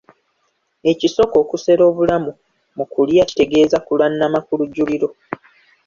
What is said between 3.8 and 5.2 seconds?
kulannama ku lujjuliro.